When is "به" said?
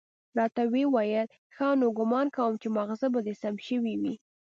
3.13-3.19